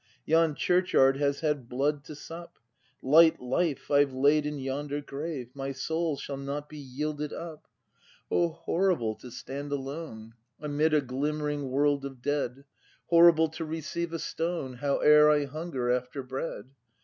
Yon 0.25 0.55
churchyard 0.55 1.17
has 1.17 1.41
had 1.41 1.69
blood 1.69 2.03
to 2.03 2.15
sup, 2.15 2.57
Light, 3.03 3.39
life 3.39 3.91
I've 3.91 4.15
laid 4.15 4.47
in 4.47 4.57
yonder 4.57 4.99
grave;— 4.99 5.51
My 5.55 5.71
soul 5.73 6.17
shall 6.17 6.37
not 6.37 6.67
be 6.67 6.79
yielded 6.79 7.31
up! 7.31 7.65
ACT 7.65 8.29
V] 8.29 8.29
BRAND 8.35 8.43
247 8.43 8.43
O 8.43 8.49
horrible 8.65 9.15
to 9.19 9.29
stand 9.29 9.71
alone,— 9.71 10.33
Amid 10.59 10.95
a 10.95 11.01
glimmering 11.01 11.69
world 11.69 12.03
of 12.03 12.19
dead; 12.19 12.65
Horrible 13.09 13.49
to 13.49 13.63
receive 13.63 14.11
a 14.11 14.17
stone, 14.17 14.77
Howe'er 14.77 15.29
I 15.29 15.45
hunger 15.45 15.91
after 15.91 16.23
bread. 16.23 16.71